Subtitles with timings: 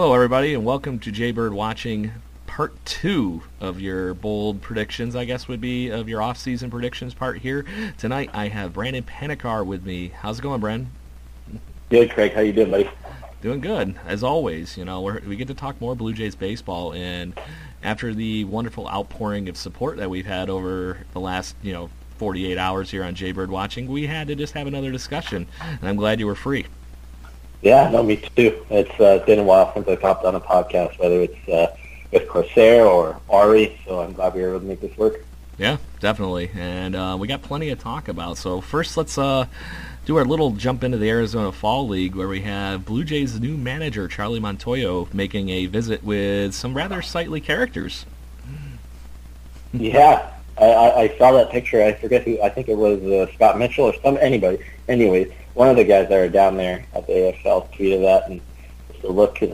[0.00, 2.12] Hello, everybody, and welcome to Jaybird Watching
[2.46, 7.38] Part 2 of your bold predictions, I guess would be, of your off-season predictions part
[7.38, 7.64] here.
[7.98, 10.12] Tonight, I have Brendan Panikar with me.
[10.20, 10.92] How's it going, Brendan?
[11.90, 12.32] Good, Craig.
[12.32, 12.88] How you doing, buddy?
[13.42, 14.78] Doing good, as always.
[14.78, 17.36] You know, we're, we get to talk more Blue Jays baseball, and
[17.82, 22.56] after the wonderful outpouring of support that we've had over the last, you know, 48
[22.56, 26.20] hours here on Jaybird Watching, we had to just have another discussion, and I'm glad
[26.20, 26.66] you were free.
[27.62, 28.64] Yeah, no, me too.
[28.70, 31.74] It's uh, been a while since I've hopped on a podcast, whether it's uh,
[32.12, 35.24] with Corsair or Ari, so I'm glad we were able to make this work.
[35.58, 36.50] Yeah, definitely.
[36.54, 38.38] And uh, we got plenty to talk about.
[38.38, 39.46] So first, let's uh,
[40.06, 43.56] do our little jump into the Arizona Fall League, where we have Blue Jays' new
[43.56, 48.06] manager, Charlie Montoyo, making a visit with some rather sightly characters.
[49.72, 51.82] Yeah, I, I, saw that picture.
[51.82, 52.40] I forget who.
[52.40, 54.64] I think it was uh, Scott Mitchell or some anybody.
[54.88, 58.40] Anyways, one of the guys that were down there at the AFL tweeted that, and
[59.02, 59.50] the look of,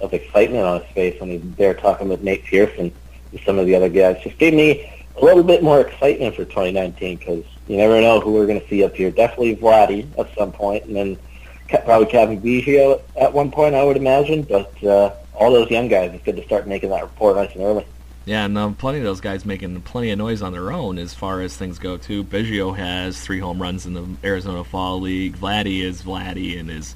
[0.00, 2.92] of excitement on his face when he there talking with Nate Pearson
[3.30, 6.44] and some of the other guys just gave me a little bit more excitement for
[6.44, 9.12] 2019 because you never know who we're going to see up here.
[9.12, 11.18] Definitely Vladdy at some point, and then
[11.84, 14.42] probably Cavan Biggio at one point, I would imagine.
[14.42, 17.62] But uh, all those young guys, it's good to start making that report nice and
[17.62, 17.86] early.
[18.26, 21.12] Yeah, and um, plenty of those guys making plenty of noise on their own as
[21.12, 22.24] far as things go too.
[22.24, 25.36] Biggio has three home runs in the Arizona Fall League.
[25.36, 26.94] Vladdy is Vladdy and is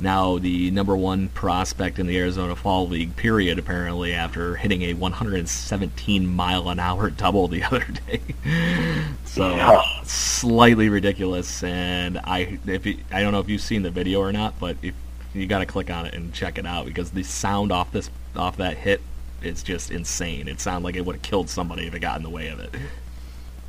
[0.00, 3.14] now the number one prospect in the Arizona Fall League.
[3.14, 3.60] Period.
[3.60, 8.20] Apparently, after hitting a 117 mile an hour double the other day,
[9.24, 9.80] so Yeah.
[10.02, 11.62] slightly ridiculous.
[11.62, 14.76] And I, if you, I don't know if you've seen the video or not, but
[14.82, 14.94] if
[15.34, 18.10] you got to click on it and check it out because the sound off this
[18.34, 19.00] off that hit
[19.46, 20.48] is just insane.
[20.48, 22.60] It sounded like it would have killed somebody if it got in the way of
[22.60, 22.70] it.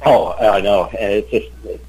[0.05, 1.47] Oh, I know, and it's just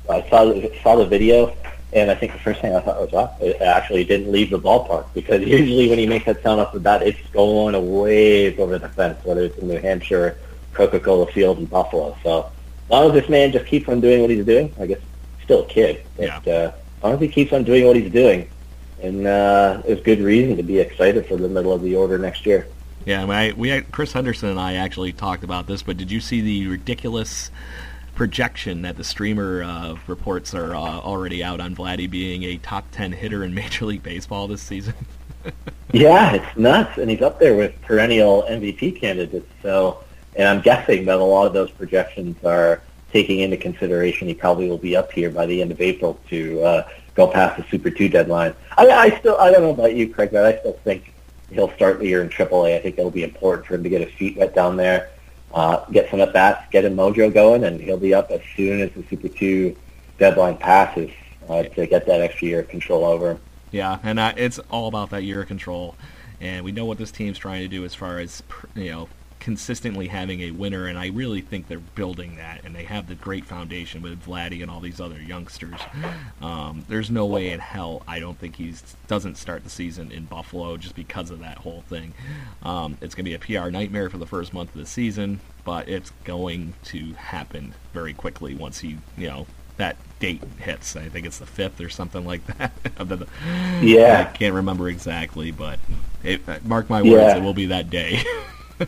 [0.08, 1.54] I saw the, saw the video,
[1.92, 4.58] and I think the first thing I thought was, wow, it actually didn't leave the
[4.58, 8.58] ballpark because usually when he makes that sound off the bat, it's going a ways
[8.58, 10.38] over the fence, whether it's in New Hampshire,
[10.72, 12.16] Coca-Cola Field, in Buffalo.
[12.22, 12.44] So
[12.84, 15.00] as long as this man just keeps on doing what he's doing, I guess
[15.42, 16.36] still a kid, but Yeah.
[16.46, 18.48] uh, as long as he keeps on doing what he's doing,
[19.02, 22.46] and uh, there's good reason to be excited for the middle of the order next
[22.46, 22.66] year.
[23.06, 26.10] Yeah, I mean, I, we Chris Henderson and I actually talked about this, but did
[26.10, 27.52] you see the ridiculous
[28.16, 32.84] projection that the Steamer uh, reports are uh, already out on Vladdy being a top
[32.90, 34.94] 10 hitter in Major League Baseball this season?
[35.92, 39.48] Yeah, it's nuts, and he's up there with perennial MVP candidates.
[39.62, 40.02] So,
[40.34, 44.68] and I'm guessing that a lot of those projections are taking into consideration he probably
[44.68, 47.90] will be up here by the end of April to uh, go past the Super
[47.90, 48.52] Two deadline.
[48.76, 51.14] I, I still, I don't know about you, Craig, but I still think
[51.50, 52.76] he'll start the year in AAA.
[52.76, 55.10] I think it'll be important for him to get his feet wet down there,
[55.54, 58.80] uh, get some at bats, get a mojo going, and he'll be up as soon
[58.80, 59.76] as the Super Two
[60.18, 61.10] deadline passes
[61.48, 63.38] uh, to get that extra year of control over.
[63.70, 65.96] Yeah, and uh, it's all about that year of control,
[66.40, 68.42] and we know what this team's trying to do as far as
[68.74, 69.08] you know
[69.40, 73.14] consistently having a winner, and I really think they're building that, and they have the
[73.14, 75.78] great foundation with Vladdy and all these other youngsters.
[76.40, 78.74] Um, there's no way in hell I don't think he
[79.08, 82.14] doesn't start the season in Buffalo just because of that whole thing.
[82.62, 85.40] Um, it's going to be a PR nightmare for the first month of the season,
[85.64, 89.46] but it's going to happen very quickly once he, you know,
[89.76, 90.96] that date hits.
[90.96, 92.72] I think it's the fifth or something like that.
[93.82, 94.26] Yeah.
[94.28, 95.78] I can't remember exactly, but
[96.24, 97.36] it, uh, mark my words, Yeah.
[97.36, 98.22] it will be that day.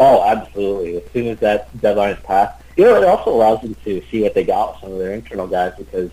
[0.00, 0.98] Oh, absolutely.
[0.98, 4.22] As soon as that deadline is passed, you know, it also allows them to see
[4.22, 6.12] what they got with some of their internal guys because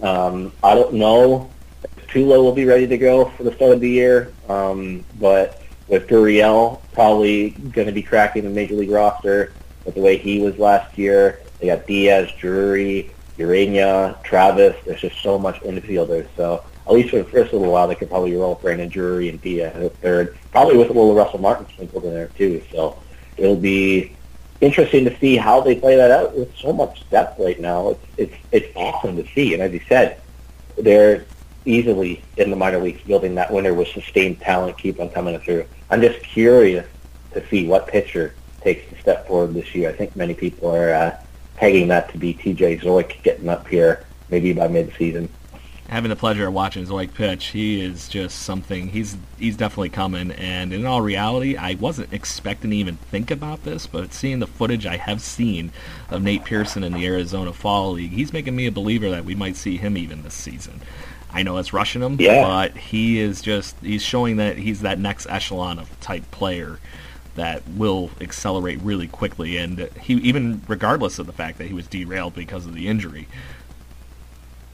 [0.00, 1.50] um, I don't know
[1.96, 5.60] if Tulo will be ready to go for the start of the year, um, but
[5.88, 9.52] with Gurriel probably going to be cracking the major league roster
[9.84, 11.40] with the way he was last year.
[11.58, 14.76] They got Diaz, Drury, Urena, Travis.
[14.84, 16.28] There's just so much infielders.
[16.36, 19.40] So at least for the first little while, they could probably roll Brandon Drury and
[19.40, 22.62] Diaz at third, probably with a little Russell Martin sprinkled in there too.
[22.70, 22.96] So
[23.36, 24.14] it'll be
[24.60, 27.90] interesting to see how they play that out with so much depth right now.
[27.90, 30.20] It's it's it's awesome to see, and as you said,
[30.78, 31.24] they're
[31.64, 35.66] easily in the minor leagues building that winner with sustained talent, keep on coming through.
[35.90, 36.86] I'm just curious
[37.32, 39.90] to see what pitcher takes the step forward this year.
[39.90, 41.18] I think many people are uh,
[41.56, 42.78] pegging that to be T.J.
[42.78, 45.28] Zeuch getting up here maybe by mid-season
[45.88, 48.88] having the pleasure of watching Zeuch pitch, he is just something.
[48.88, 50.32] He's he's definitely coming.
[50.32, 54.46] And in all reality, I wasn't expecting to even think about this, but seeing the
[54.46, 55.72] footage I have seen
[56.10, 59.34] of Nate Pearson in the Arizona Fall League, he's making me a believer that we
[59.34, 60.80] might see him even this season.
[61.32, 62.42] I know it's rushing him, yeah.
[62.42, 66.78] but he is just he's showing that he's that next echelon of type player
[67.34, 71.86] that will accelerate really quickly and he even regardless of the fact that he was
[71.86, 73.28] derailed because of the injury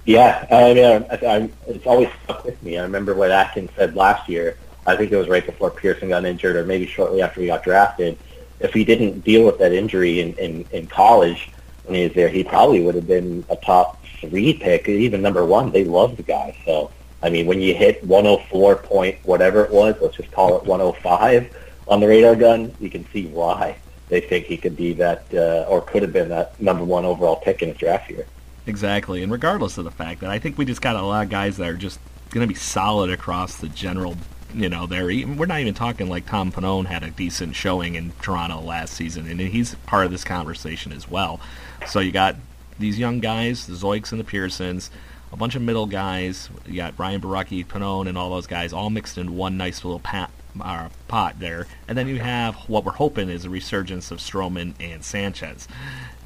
[0.05, 2.79] yeah, I mean, I, I, it's always stuck with me.
[2.79, 4.57] I remember what Atkins said last year.
[4.87, 7.63] I think it was right before Pearson got injured, or maybe shortly after he got
[7.63, 8.19] drafted.
[8.59, 11.51] If he didn't deal with that injury in, in, in college
[11.85, 15.45] when he was there, he probably would have been a top three pick, even number
[15.45, 15.71] one.
[15.71, 16.57] They love the guy.
[16.65, 16.91] So,
[17.23, 21.57] I mean, when you hit 104 point whatever it was, let's just call it 105
[21.89, 23.77] on the radar gun, you can see why
[24.09, 27.37] they think he could be that, uh, or could have been that number one overall
[27.37, 28.27] pick in his draft year.
[28.67, 31.31] Exactly, and regardless of the fact that I think we just got a lot of
[31.31, 31.99] guys that are just
[32.31, 34.17] going to be solid across the general,
[34.55, 35.07] you know, there.
[35.07, 39.27] We're not even talking like Tom Pannone had a decent showing in Toronto last season,
[39.27, 41.41] and he's part of this conversation as well.
[41.89, 42.37] So you got
[42.79, 44.91] these young guys, the Zeuchs and the Pearsons,
[45.33, 46.49] a bunch of middle guys.
[46.67, 50.01] You got Ryan Borucki, Pannone, and all those guys all mixed in one nice little
[50.01, 50.31] pat,
[50.61, 51.67] uh, pot there.
[51.89, 55.69] And then you have what we're hoping is a resurgence of Stroman and Sanchez.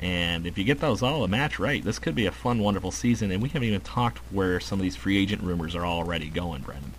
[0.01, 2.91] And if you get those all a match right, this could be a fun, wonderful
[2.91, 3.31] season.
[3.31, 6.63] And we haven't even talked where some of these free agent rumors are already going,
[6.63, 6.93] Brendan.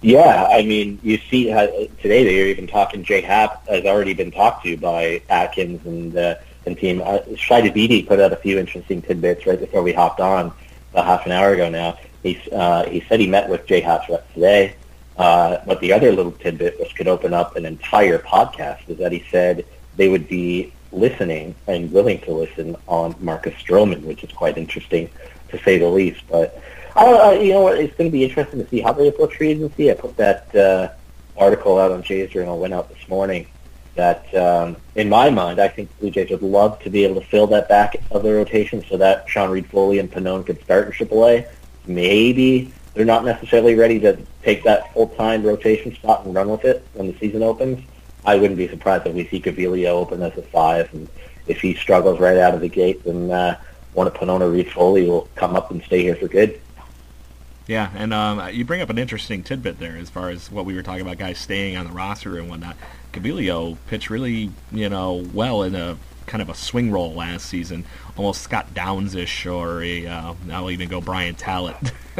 [0.00, 3.04] Yeah, I mean, you see how, today they're even talking.
[3.04, 6.34] J Happ has already been talked to by Atkins and uh,
[6.66, 7.00] and team.
[7.00, 10.52] Uh, Davidi put out a few interesting tidbits right before we hopped on,
[10.90, 11.98] about half an hour ago now.
[12.24, 14.74] He uh, he said he met with J Happ's reps today.
[15.22, 19.12] Uh, but the other little tidbit, which could open up an entire podcast, is that
[19.12, 19.64] he said
[19.96, 25.08] they would be listening and willing to listen on Marcus Stroman, which is quite interesting
[25.50, 26.24] to say the least.
[26.28, 26.60] But
[26.96, 27.78] uh, you know what?
[27.78, 29.92] It's going to be interesting to see how they approach free agency.
[29.92, 30.88] I put that uh,
[31.36, 33.46] article out on Jays Journal, went out this morning.
[33.94, 37.20] That um, in my mind, I think the Blue Jays would love to be able
[37.20, 40.86] to fill that back of the rotation so that Sean Reid-Foley and Pannone could start
[40.88, 41.46] in AAA.
[41.86, 46.86] Maybe they're not necessarily ready to take that full-time rotation spot and run with it
[46.94, 47.84] when the season opens.
[48.24, 51.08] I wouldn't be surprised if we see Gaviglio open as a five, and
[51.46, 53.58] if he struggles right out of the gate, then uh,
[53.94, 56.60] one of Pannone Reid-Foley will come up and stay here for good.
[57.66, 60.74] Yeah, and um, you bring up an interesting tidbit there as far as what we
[60.74, 62.76] were talking about, guys staying on the roster and whatnot.
[63.12, 65.96] Gaviglio pitched really, you know, well in a
[66.26, 67.84] kind of a swing role last season,
[68.16, 71.76] almost Scott Downs-ish, or a uh, I'll even go Brian Tallet.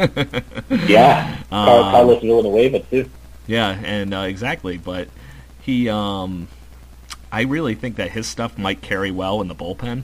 [0.87, 3.09] yeah, um, Carlos Villanueva too.
[3.47, 5.09] Yeah, and uh, exactly, but
[5.61, 6.47] he, um,
[7.31, 10.03] I really think that his stuff might carry well in the bullpen.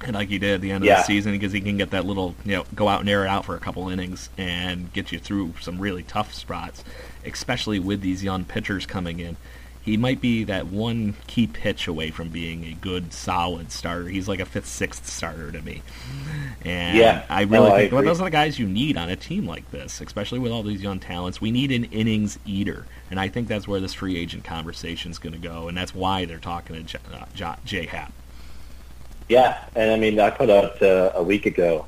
[0.00, 0.96] And like he did at the end of yeah.
[0.98, 3.28] the season, because he can get that little, you know, go out and air it
[3.28, 6.84] out for a couple innings and get you through some really tough spots,
[7.24, 9.38] especially with these young pitchers coming in
[9.84, 14.08] he might be that one key pitch away from being a good, solid starter.
[14.08, 15.82] He's like a fifth, sixth starter to me.
[16.64, 19.10] And yeah, I really no, think I well, those are the guys you need on
[19.10, 21.38] a team like this, especially with all these young talents.
[21.38, 25.18] We need an innings eater, and I think that's where this free agent conversation is
[25.18, 26.98] going to go, and that's why they're talking to J,
[27.44, 28.12] uh, J Happ.
[29.28, 31.84] Yeah, and I mean, I put out uh, a week ago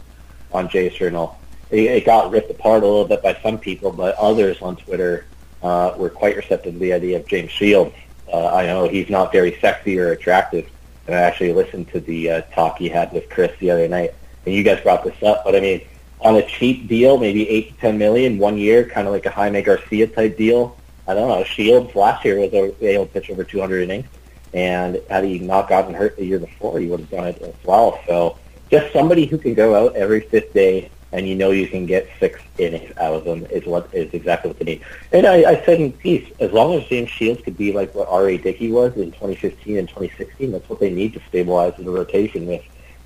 [0.53, 1.39] on Jay's Journal.
[1.71, 5.25] It, it got ripped apart a little bit by some people, but others on Twitter
[5.63, 7.95] uh, were quite receptive to the idea of James Shields.
[8.33, 10.69] Uh, I know he's not very sexy or attractive,
[11.07, 14.15] and I actually listened to the uh, talk he had with Chris the other night,
[14.45, 15.45] and you guys brought this up.
[15.45, 15.81] But I mean,
[16.21, 19.31] on a cheap deal, maybe eight to ten million one year, kind of like a
[19.31, 20.77] Jaime Garcia type deal.
[21.09, 21.45] I don't know.
[21.45, 24.07] Shields last year was able to pitch over 200 innings,
[24.53, 27.55] and had he not gotten hurt the year before, he would have done it as
[27.65, 28.01] well.
[28.07, 28.39] So
[28.71, 32.09] just somebody who can go out every fifth day and you know you can get
[32.19, 34.85] six innings out of them is what is exactly what they need.
[35.13, 38.09] And I, I said in peace, as long as James Shields could be like what
[38.09, 38.39] R.A.
[38.39, 42.63] Dickey was in 2015 and 2016, that's what they need to stabilize the rotation with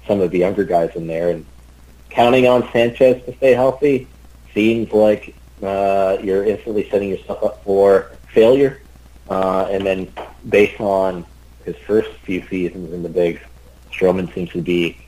[0.06, 1.30] some of the younger guys in there.
[1.30, 1.44] And
[2.08, 4.08] counting on Sanchez to stay healthy
[4.54, 8.80] seems like uh, you're instantly setting yourself up for failure
[9.28, 10.12] Uh, and then
[10.48, 11.24] based on
[11.64, 13.40] his first few seasons in the bigs,
[13.92, 14.98] Stroman seems to be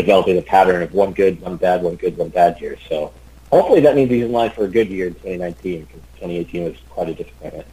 [0.00, 2.76] developing a pattern of one good, one bad, one good, one bad year.
[2.88, 3.12] So
[3.50, 6.76] hopefully that means he's in line for a good year in 2019 because 2018 was
[6.88, 7.66] quite a disappointment.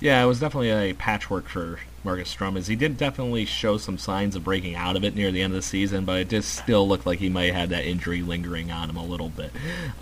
[0.00, 2.66] Yeah, it was definitely a patchwork for Marcus Stroman.
[2.66, 5.56] He did definitely show some signs of breaking out of it near the end of
[5.56, 8.90] the season, but it just still looked like he might have that injury lingering on
[8.90, 9.52] him a little bit.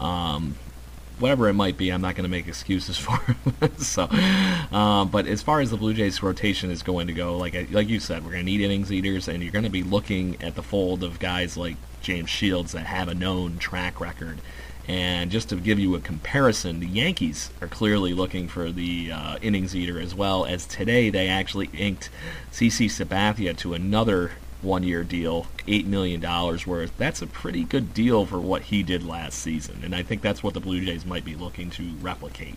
[0.00, 0.56] Um,
[1.20, 3.76] whatever it might be, I'm not going to make excuses for him.
[3.78, 4.08] so,
[4.72, 7.88] um, but as far as the Blue Jays rotation is going to go, like like
[7.88, 10.54] you said, we're going to need innings eaters, and you're going to be looking at
[10.54, 14.40] the fold of guys like James Shields that have a known track record.
[14.88, 19.38] And just to give you a comparison, the Yankees are clearly looking for the uh,
[19.40, 22.10] innings eater as well as today they actually inked
[22.50, 26.96] CC Sabathia to another one-year deal, eight million dollars worth.
[26.96, 30.42] That's a pretty good deal for what he did last season, and I think that's
[30.42, 32.56] what the Blue Jays might be looking to replicate.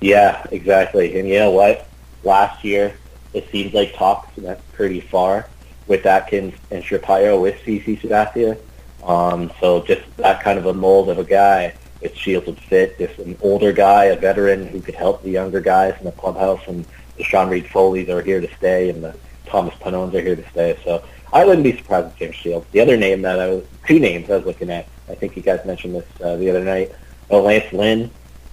[0.00, 1.18] Yeah, exactly.
[1.18, 1.86] And you know what?
[2.24, 2.94] Last year,
[3.32, 5.48] it seems like talks went pretty far
[5.86, 8.58] with Atkins and Shapiro with CC Sabathia.
[9.02, 12.98] Um, so just that kind of a mold of a guy with Shields would fit.
[12.98, 16.60] Just an older guy, a veteran who could help the younger guys in the clubhouse,
[16.66, 16.84] and
[17.16, 19.14] the Sean Reid Foley's are here to stay, and the
[19.46, 20.78] Thomas Pannones are here to stay.
[20.84, 22.66] So I wouldn't be surprised with James Shields.
[22.72, 25.42] The other name that I was, two names I was looking at, I think you
[25.42, 26.92] guys mentioned this uh, the other night.
[27.30, 28.10] Oh, Lance Lynn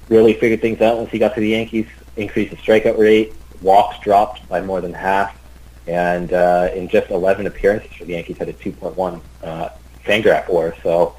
[0.10, 1.88] really figured things out once he got to the Yankees.
[2.18, 5.40] Increased the strikeout rate, walks dropped by more than half,
[5.88, 9.70] and uh, in just 11 appearances for the Yankees had a 2.1 uh,
[10.04, 10.76] Fangraph WAR.
[10.84, 11.16] So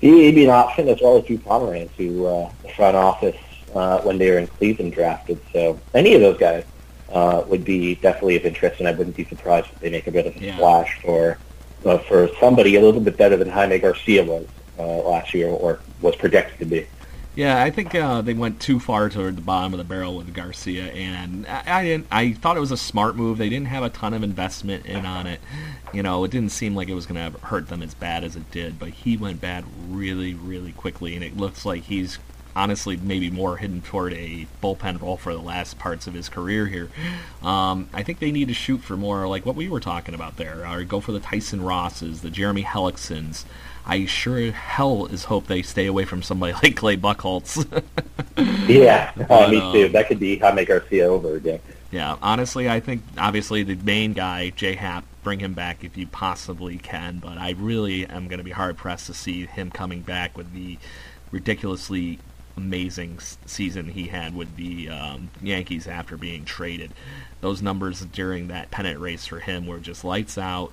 [0.00, 3.36] he'd be an option as well as Drew Pomeranz, who uh, the front office
[3.74, 5.40] uh, when they were in Cleveland drafted.
[5.52, 6.64] So any of those guys
[7.12, 10.10] uh, would be definitely of interest, and I wouldn't be surprised if they make a
[10.10, 10.56] bit of a Yeah.
[10.56, 11.38] splash for
[11.84, 14.46] uh, for somebody a little bit better than Jaime Garcia was
[14.78, 16.86] uh, last year, or was projected to be.
[17.36, 20.32] Yeah, I think uh, they went too far toward the bottom of the barrel with
[20.32, 22.06] Garcia, and I, I didn't.
[22.10, 23.38] I thought it was a smart move.
[23.38, 25.40] They didn't have a ton of investment in on it.
[25.92, 28.36] You know, it didn't seem like it was going to hurt them as bad as
[28.36, 28.78] it did.
[28.78, 32.18] But he went bad really, really quickly, and it looks like he's
[32.56, 36.66] honestly maybe more hidden toward a bullpen role for the last parts of his career
[36.66, 36.88] here.
[37.42, 40.36] Um, I think they need to shoot for more like what we were talking about
[40.36, 43.44] there, or go for the Tyson Rosses, the Jeremy Hellicksons.
[43.86, 47.66] I sure hell is hope they stay away from somebody like Clay Buchholz.
[48.66, 49.86] Yeah, uh, But, me too.
[49.86, 51.60] um, That could be Jaime Garcia over again.
[51.92, 56.06] yeah, honestly, I think obviously the main guy, J Happ, bring him back if you
[56.06, 57.18] possibly can.
[57.18, 60.52] But I really am going to be hard pressed to see him coming back with
[60.52, 60.78] the
[61.30, 62.18] ridiculously
[62.56, 66.92] amazing season he had with the um, Yankees after being traded.
[67.40, 70.72] Those numbers during that pennant race for him were just lights out.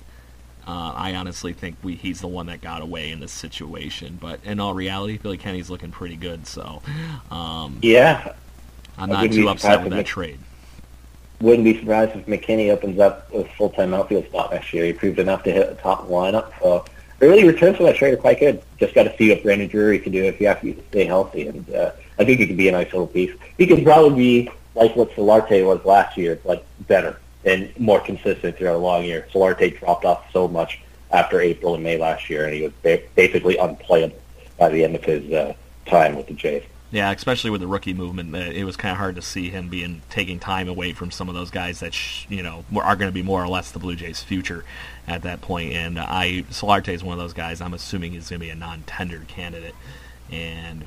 [0.66, 4.16] Uh, I honestly think we, he's the one that got away in this situation.
[4.20, 6.46] But in all reality, Billy Kenny's looking pretty good.
[6.46, 6.82] So
[7.32, 8.34] um, Yeah,
[8.96, 10.38] I'm I not too upset with that Mc- trade.
[11.40, 14.84] wouldn't be surprised if McKinney opens up a full-time outfield spot next year.
[14.84, 16.52] He proved enough to hit the top lineup.
[16.60, 16.84] So
[17.22, 18.62] early returns for that trade are quite good.
[18.78, 21.46] Just got to see what Brandon Drury can do if he has to stay healthy.
[21.46, 23.34] And uh, I think he could be a nice little piece.
[23.56, 28.56] He could probably be like what Solarte was last year, like better and more consistent
[28.56, 29.26] throughout a long year.
[29.32, 33.02] Solarte dropped off so much after April and May last year, and he was ba-
[33.14, 34.18] basically unplayable
[34.58, 35.54] by the end of his uh,
[35.86, 36.62] time with the Jays.
[36.92, 39.70] Yeah, especially with the rookie movement, uh, it was kind of hard to see him
[39.70, 43.10] being taking time away from some of those guys that sh- you know are going
[43.10, 44.62] to be more or less the Blue Jays' future
[45.08, 45.72] at that point.
[45.72, 47.62] And I Solarte is one of those guys.
[47.62, 49.74] I'm assuming he's going to be a non-tendered candidate,
[50.30, 50.84] and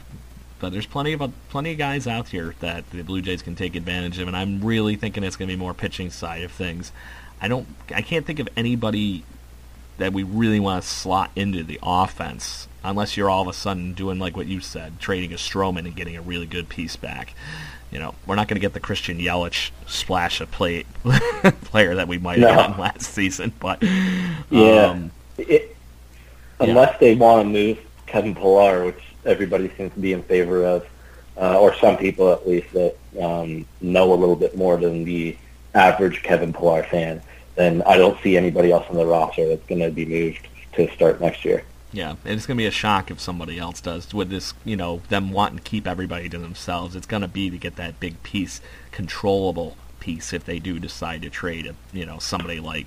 [0.59, 3.75] but there's plenty of plenty of guys out here that the Blue Jays can take
[3.75, 6.91] advantage of, and I'm really thinking it's going to be more pitching side of things.
[7.41, 9.23] I don't, I can't think of anybody
[9.97, 13.93] that we really want to slot into the offense unless you're all of a sudden
[13.93, 17.33] doing like what you said, trading a Stroman and getting a really good piece back.
[17.91, 20.83] You know, we're not going to get the Christian Yelich splash of play
[21.63, 22.55] player that we might have No.
[22.55, 23.81] gotten last season, but
[24.49, 24.87] Yeah.
[24.87, 25.75] um, It,
[26.59, 30.85] unless they want to move Kevin Pillar, which everybody seems to be in favor of,
[31.37, 35.35] uh, or some people at least that um, know a little bit more than the
[35.73, 37.21] average Kevin Pillar fan,
[37.55, 40.89] then I don't see anybody else on the roster that's going to be moved to
[40.93, 41.63] start next year.
[41.95, 44.75] Yeah, and it's going to be a shock if somebody else does with this, you
[44.75, 46.93] know, them wanting to keep everybody to themselves.
[46.93, 48.59] It's going to be to get that big piece,
[48.91, 52.85] controllable piece if they do decide to trade, a, you know, somebody like,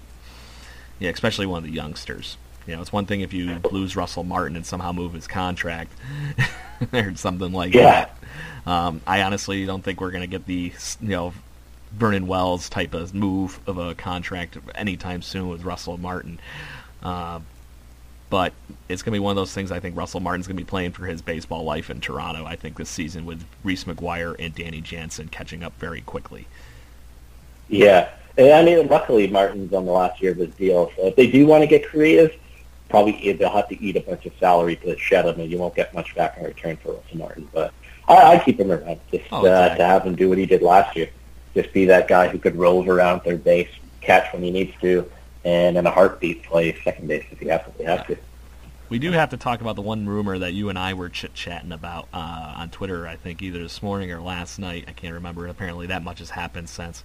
[0.99, 2.37] yeah, especially one of the youngsters.
[2.67, 5.91] You know, it's one thing if you lose Russell Martin and somehow move his contract
[6.93, 8.09] or something like Yeah.
[8.67, 8.71] that.
[8.71, 11.33] Um, I honestly don't think we're going to get the, you know,
[11.93, 16.39] Vernon Wells type of move of a contract anytime soon with Russell Martin.
[17.03, 17.41] Uh,
[18.31, 18.53] but
[18.89, 19.73] it's going to be one of those things.
[19.73, 22.45] I think Russell Martin's going to be playing for his baseball life in Toronto.
[22.45, 26.47] I think this season with Reese McGuire and Danny Jansen catching up very quickly.
[27.69, 28.11] Yeah.
[28.37, 31.31] And I mean, luckily Martin's on the last year of his deal, so if they
[31.31, 32.35] do want to get creative,
[32.89, 35.75] probably they'll have to eat a bunch of salary to shed him, and you won't
[35.75, 37.49] get much back in return for Russell Martin.
[37.53, 37.73] But
[38.07, 40.63] I, I'd keep him around just Oh, uh, to have him do what he did
[40.63, 41.11] last year.
[41.55, 43.69] Just be that guy who could rove around third base,
[44.01, 45.11] catch when he needs to,
[45.45, 48.17] and in a heartbeat play second base if you absolutely have to.
[48.89, 51.35] We do have to talk about the one rumor that you and I were chit
[51.35, 53.07] chatting about uh, on Twitter.
[53.07, 54.87] I think either this morning or last night.
[54.89, 55.47] I can't remember.
[55.47, 57.05] Apparently, that much has happened since.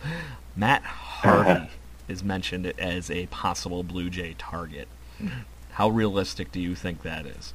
[0.56, 1.70] Matt Harvey
[2.08, 4.88] is mentioned as a possible Blue Jay target.
[5.72, 7.54] How realistic do you think that is?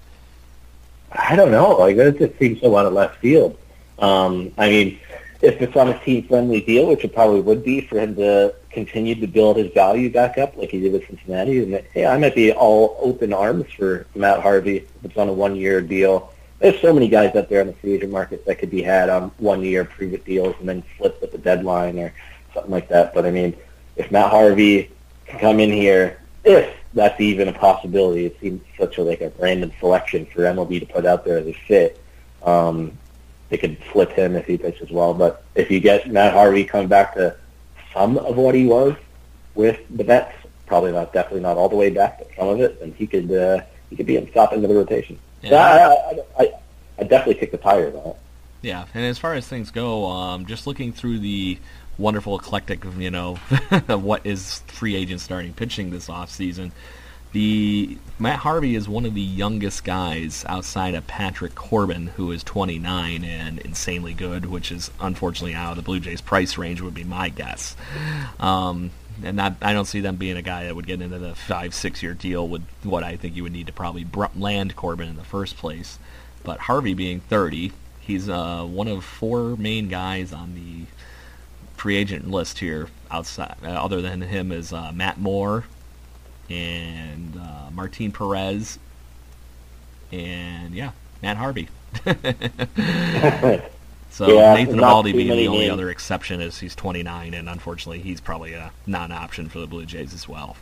[1.10, 1.76] I don't know.
[1.76, 3.56] Like that just seems so out of left field.
[3.98, 5.00] Um, I mean,
[5.40, 9.14] if it's on a team-friendly deal, which it probably would be for him to continue
[9.14, 12.34] to build his value back up, like he did with Cincinnati, and hey, I might
[12.34, 16.32] be all open arms for Matt Harvey if it's on a one-year deal.
[16.58, 19.08] There's so many guys out there on the free agent market that could be had
[19.08, 22.12] on one-year prove-it deals and then flip at the deadline or
[22.52, 23.14] something like that.
[23.14, 23.56] But I mean,
[23.96, 24.90] if Matt Harvey
[25.26, 29.32] can come in here, if that's even a possibility, it seems such a like a
[29.38, 32.00] random selection for MLB to put out there as a fit.
[32.42, 32.96] Um,
[33.48, 35.14] they could flip him if he pitches well.
[35.14, 37.36] But if you get Matt Harvey coming back to
[37.92, 38.94] some of what he was
[39.54, 40.32] with the Mets,
[40.66, 43.30] probably not, definitely not all the way back, but some of it, and he could
[43.32, 45.18] uh, he could be in top end of the rotation.
[45.42, 45.50] Yeah.
[45.50, 46.52] So I, I, I,
[46.98, 48.16] I, definitely kick the tires on it.
[48.60, 51.58] Yeah, and as far as things go, um, just looking through the
[51.96, 53.38] wonderful eclectic, of, you know,
[53.70, 56.72] of what is free agent starting pitching this off season,
[57.32, 62.42] the Matt Harvey is one of the youngest guys outside of Patrick Corbin, who is
[62.42, 66.94] 29 and insanely good, which is unfortunately out of the Blue Jays' price range, would
[66.94, 67.76] be my guess.
[68.40, 68.90] Um,
[69.22, 72.02] and I don't see them being a guy that would get into the five, six
[72.02, 74.06] year deal with what I think you would need to probably
[74.36, 75.98] land Corbin in the first place.
[76.44, 80.86] But Harvey being 30, he's uh, one of four main guys on the
[81.76, 82.88] free agent list here.
[83.10, 85.64] Outside, uh, other than him, is uh, Matt Moore
[86.48, 88.78] and uh, Martin Perez,
[90.12, 90.92] and yeah,
[91.22, 91.68] Matt Harvey.
[94.10, 95.72] so Yeah, Nathan not being the only names.
[95.72, 100.14] other exception is he's 29, and unfortunately he's probably a non-option for the Blue Jays
[100.14, 100.56] as well.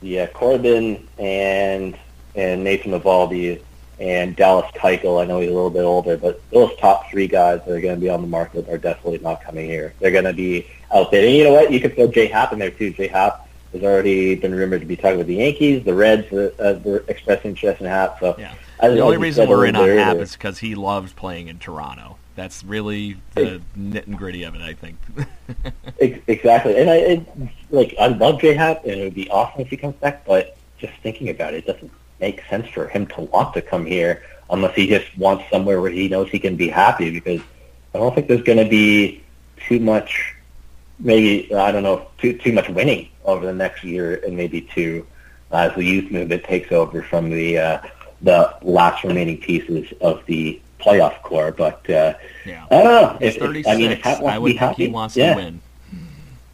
[0.00, 1.96] Yeah, Corbin and
[2.34, 3.60] and Nathan Eovaldi
[4.00, 5.22] and Dallas Keuchel.
[5.22, 7.94] I know he's a little bit older, but those top three guys that are going
[7.94, 9.94] to be on the market are definitely not coming here.
[10.00, 11.24] They're going to be out there.
[11.24, 11.70] And you know what?
[11.70, 12.90] You could throw Jay Happ in there too.
[12.90, 15.84] Jay Happ has already been rumored to be talking with the Yankees.
[15.84, 18.20] The Reds uh, uh, were expressing interest in Happ.
[18.20, 18.54] So Yeah.
[18.80, 22.16] The only reason we're in on earlier- is because he loves playing in Toronto.
[22.34, 24.98] That's really the nit and gritty of it, I think.
[26.00, 27.26] Exactly, and I it,
[27.70, 30.24] like I love J Happ, and it would be awesome if he comes back.
[30.24, 33.86] But just thinking about it, it doesn't make sense for him to want to come
[33.86, 37.10] here unless he just wants somewhere where he knows he can be happy.
[37.10, 37.40] Because
[37.94, 39.22] I don't think there's going to be
[39.68, 40.34] too much,
[41.02, 45.06] maybe I don't know, too too much winning over the next year and maybe two
[45.50, 47.82] uh, as the youth movement takes over from the uh,
[48.22, 51.52] the last remaining pieces of the playoff core.
[51.52, 52.14] But uh,
[52.46, 52.66] yeah.
[52.70, 53.16] I don't know.
[53.20, 55.34] He's If- if- I mean, if wants I to would be happy, he wants yeah.
[55.34, 55.60] to win.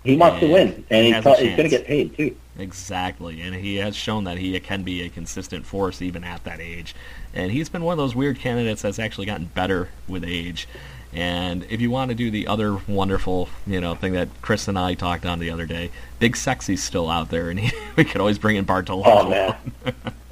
[0.05, 2.35] He wants to win, and he he's, he's going to get paid too.
[2.59, 6.61] Exactly, and he has shown that he can be a consistent force even at that
[6.61, 6.95] age.
[7.35, 10.67] And he's been one of those weird candidates that's actually gotten better with age.
[11.13, 14.79] And if you want to do the other wonderful, you know, thing that Chris and
[14.79, 18.21] I talked on the other day, Big Sexy's still out there, and he, we could
[18.21, 19.05] always bring in Bartolo.
[19.07, 19.57] Oh man,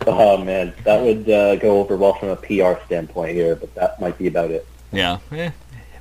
[0.06, 4.00] oh man, that would uh, go over well from a PR standpoint here, but that
[4.00, 4.66] might be about it.
[4.92, 5.50] Yeah, eh.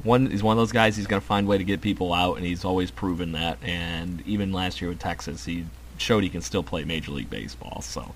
[0.03, 0.95] One, he's one of those guys.
[0.95, 3.57] He's going to find a way to get people out, and he's always proven that.
[3.63, 5.65] And even last year with Texas, he
[5.97, 7.81] showed he can still play Major League Baseball.
[7.81, 8.13] So,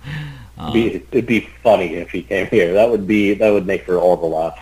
[0.58, 2.74] uh, It'd be, it'd be funny if he came here.
[2.74, 4.62] That would be that would make for all the laughs.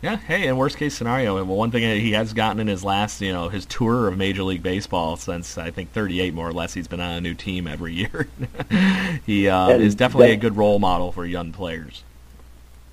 [0.00, 3.20] Yeah, hey, in worst case scenario, well, one thing he has gotten in his last,
[3.20, 6.74] you know, his tour of Major League Baseball since I think 38 more or less,
[6.74, 8.28] he's been on a new team every year.
[9.26, 12.04] he uh, is definitely a good role model for young players.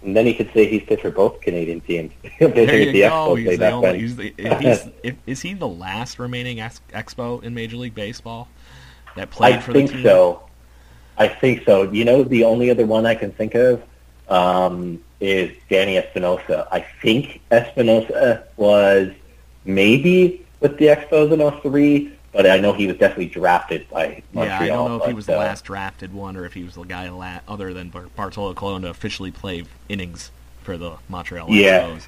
[0.02, 2.12] And then he could say he's pitched for both Canadian teams.
[2.40, 3.36] There you the go.
[3.36, 4.00] He's the only.
[4.00, 8.48] He's the, he's, if, is he the last remaining ex- Expo in Major League Baseball
[9.16, 9.88] that played I for the team?
[9.88, 10.44] I think so.
[11.18, 11.92] I think so.
[11.92, 13.82] You know, the only other one I can think of
[14.30, 16.68] um, is Danny Espinosa.
[16.72, 19.12] I think Espinosa was
[19.66, 24.60] maybe with the Expos in 03, but I know he was definitely drafted by Montreal.
[24.60, 26.64] Yeah, I don't know if he was the uh, last drafted one or if he
[26.64, 30.32] was the guy la- other than Bar- Bartolo Colon to officially play innings
[30.64, 31.88] for the Montreal Yeah.
[31.88, 32.08] Expos.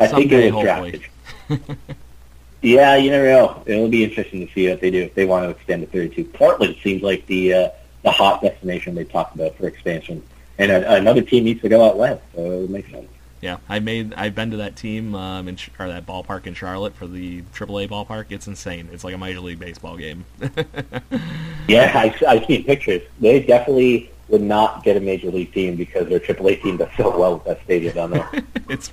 [0.00, 1.02] I think Someday, it was hopefully.
[1.48, 1.76] drafted.
[2.62, 3.62] yeah, you never know.
[3.66, 6.24] It'll be interesting to see what they do if they want to extend to 32.
[6.24, 7.68] Portland seems like the uh,
[8.02, 10.22] the hot destination they talked about for expansion,
[10.58, 13.06] and a, another team needs to go out west, so it makes sense.
[13.40, 14.14] Yeah, I made.
[14.14, 17.88] I've been to that team um, in, or that ballpark in Charlotte for the AAA
[17.88, 18.26] ballpark.
[18.30, 18.88] It's insane.
[18.92, 20.24] It's like a major league baseball game.
[21.68, 23.02] yeah, I, I've seen pictures.
[23.20, 27.16] They definitely would not get a major league team because their AAA team does so
[27.16, 28.28] well with that stadium down there.
[28.68, 28.90] it's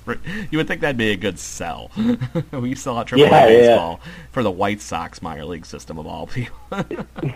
[0.50, 1.90] you would think that'd be a good sell.
[2.52, 4.12] we saw AAA Yeah, baseball yeah.
[4.30, 6.56] for the White Sox minor league system of all people.
[6.72, 6.84] yeah,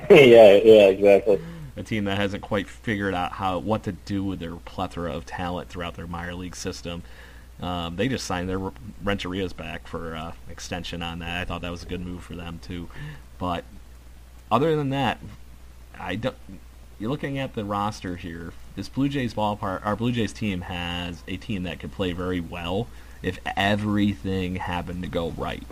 [0.08, 1.40] yeah, exactly.
[1.80, 5.26] A team that hasn't quite figured out how what to do with their plethora of
[5.26, 7.02] talent throughout their minor league system.
[7.60, 8.58] Um, they just signed their
[9.04, 11.42] Renterias back for uh, extension on that.
[11.42, 12.88] I thought that was a good move for them too.
[13.38, 13.64] But
[14.50, 15.18] other than that,
[15.98, 16.36] I don't.
[16.98, 18.52] You're looking at the roster here.
[18.76, 22.40] This Blue Jays ballpark, our Blue Jays team has a team that could play very
[22.40, 22.88] well
[23.22, 25.62] if everything happened to go right.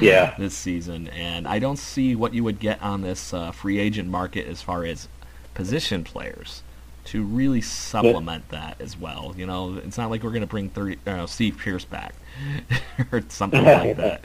[0.00, 0.34] Yeah.
[0.38, 4.08] this season, and I don't see what you would get on this uh, free agent
[4.08, 5.08] market as far as
[5.54, 6.62] position players
[7.06, 9.34] to really supplement that as well.
[9.36, 12.14] You know, it's not like we're going to bring 30, uh, Steve Pearce back
[13.12, 14.24] or something like that.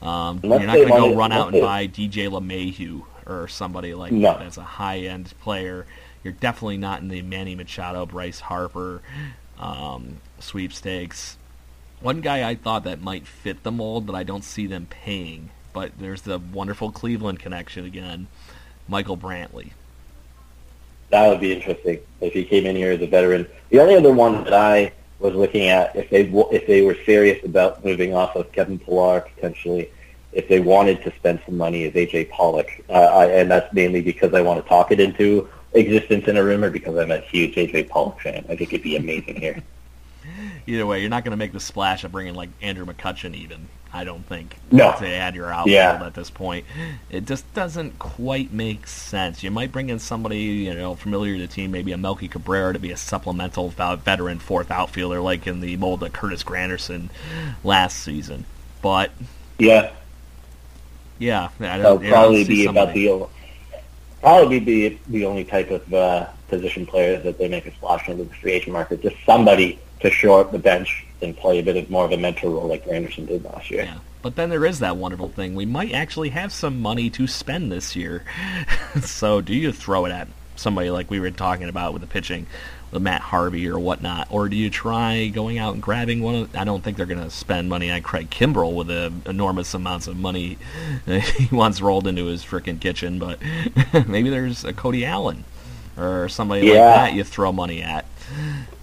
[0.00, 4.12] Um, you're not going to go run out and buy DJ LeMahieu or somebody like
[4.12, 4.34] No.
[4.34, 5.86] that as a high-end player.
[6.22, 9.02] You're definitely not in the Manny Machado, Bryce Harper
[9.60, 11.36] um, sweepstakes.
[12.00, 15.50] One guy I thought that might fit the mold, but I don't see them paying.
[15.72, 18.26] But there's the wonderful Cleveland connection again,
[18.88, 19.72] Michael Brantley.
[21.10, 23.46] That would be interesting if he came in here as a veteran.
[23.68, 26.22] The only other one that I was looking at, if they
[26.56, 29.90] if they were serious about moving off of Kevin Pillar potentially,
[30.32, 34.00] if they wanted to spend some money, is AJ Pollock, uh, I, and that's mainly
[34.00, 37.54] because I want to talk it into existence in a rumor because I'm a huge
[37.54, 38.44] AJ Pollock fan.
[38.48, 39.62] I think it'd be amazing here.
[40.66, 43.68] Either way, you're not going to make the splash of bringing like Andrew McCutchen even.
[43.92, 44.94] I don't think No.
[45.00, 46.04] to add your outfield Yeah.
[46.06, 46.64] at this point.
[47.10, 49.42] It just doesn't quite make sense.
[49.42, 52.72] You might bring in somebody you know familiar to the team, maybe a Melky Cabrera
[52.72, 57.08] to be a supplemental veteran fourth outfielder, like in the mold of Curtis Granderson
[57.64, 58.44] last season.
[58.80, 59.10] But
[59.58, 59.90] Yeah,
[61.18, 63.26] yeah, I that'll don't, don't probably be about somebody- the
[64.20, 68.24] probably be the only type of uh, position player that they make a splash into
[68.24, 69.02] the free agent market.
[69.02, 72.16] Just somebody to shore up the bench and play a bit of more of a
[72.16, 73.84] mentor role like Granderson did last year.
[73.84, 73.98] Yeah.
[74.22, 75.54] But then there is that wonderful thing.
[75.54, 78.24] We might actually have some money to spend this year.
[79.02, 82.46] so do you throw it at somebody like we were talking about with the pitching,
[82.98, 84.26] Matt Harvey or whatnot?
[84.30, 87.22] Or do you try going out and grabbing one of I don't think they're going
[87.22, 90.58] to spend money on Craig Kimbrel with the enormous amounts of money
[91.06, 93.38] he wants rolled into his freaking kitchen, but
[94.08, 95.44] maybe there's a Cody Allen
[95.96, 98.06] or somebody like that you throw money at.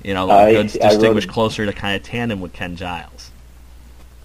[0.03, 3.31] You know, I- good, I wrote- distinguished closer to kind of tandem with Ken Giles.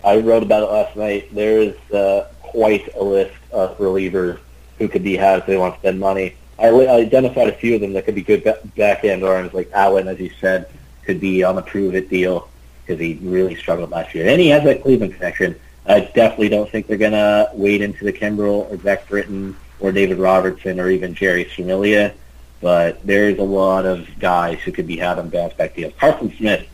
[0.05, 1.33] I wrote about it last night.
[1.35, 4.39] There is uh, quite a list of relievers
[4.79, 6.35] who could be had if they want to spend money.
[6.59, 8.45] I, I identified a few of them that could be good
[8.77, 10.71] back end arms, like Allen, as you said,
[11.05, 12.49] could be on the prove it deal
[12.85, 14.29] because he really struggled last year.
[14.29, 15.59] And he has that Cleveland connection.
[15.87, 19.91] I definitely don't think they're going to wade into the Kimbrel or Zach Britton or
[19.93, 22.15] David Robertson or even Jerry Familia.
[22.61, 25.93] But there's a lot of guys who could be had on bounce back deals.
[25.99, 26.69] Carson Smith,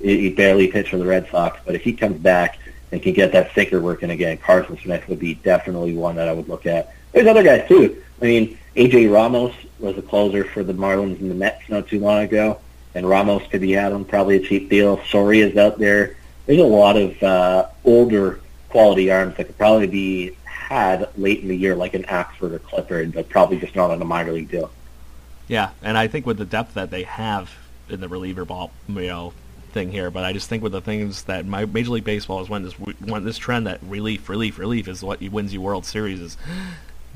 [0.00, 2.58] he barely pitched for the Red Sox, but if he comes back
[2.92, 6.32] and can get that sinker working again, Carson Smith would be definitely one that I
[6.32, 6.94] would look at.
[7.12, 8.02] There's other guys too.
[8.20, 12.00] I mean, AJ Ramos was a closer for the Marlins and the Mets not too
[12.00, 12.58] long ago,
[12.94, 14.98] and Ramos could be had on probably a cheap deal.
[14.98, 16.16] Soria's out there.
[16.46, 21.48] There's a lot of uh, older quality arms that could probably be had late in
[21.48, 24.50] the year, like an Axford or Clippard, but probably just not on a minor league
[24.50, 24.70] deal.
[25.48, 27.50] Yeah, and I think with the depth that they have
[27.90, 29.34] in the reliever ball, you know,
[29.72, 32.48] thing here, but I just think with the things that my Major League Baseball is
[32.48, 36.20] when this when this trend that relief, relief, relief is what wins you World Series
[36.20, 36.36] is.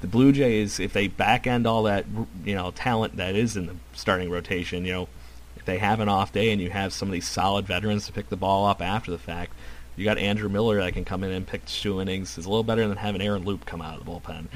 [0.00, 2.04] The Blue Jays, if they back end all that,
[2.44, 5.08] you know, talent that is in the starting rotation, you know,
[5.56, 8.12] if they have an off day and you have some of these solid veterans to
[8.12, 9.52] pick the ball up after the fact,
[9.96, 12.36] you got Andrew Miller that can come in and pitch two innings.
[12.36, 14.46] Is a little better than having Aaron Loup come out of the bullpen,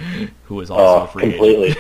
[0.45, 1.75] who is also Oh, free completely.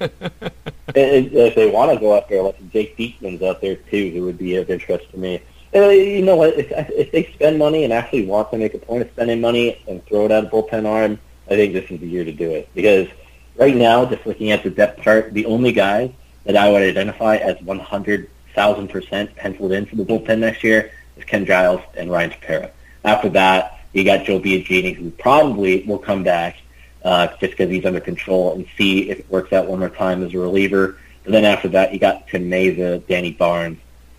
[0.00, 4.22] if if they want to go out there, like Jake Diekman's out there too, who
[4.22, 5.42] would be of interest to me.
[5.74, 6.56] Uh, you know what?
[6.58, 9.82] If, if they spend money and actually want to make a point of spending money
[9.88, 11.18] and throw it at a bullpen arm,
[11.50, 12.68] I think this is the year to do it.
[12.74, 13.08] Because
[13.56, 16.12] right now, just looking at the depth chart, the only guy
[16.44, 21.44] that I would identify as 100,000% penciled in for the bullpen next year is Ken
[21.44, 22.70] Giles and Ryan Tepera.
[23.04, 26.56] After that, you got Joe Biagini, who probably will come back
[27.04, 30.22] uh, just because he's under control and see if it works out one more time
[30.22, 30.98] as a reliever.
[31.24, 33.78] And then after that, you got Tim Mayza, Danny Barnes.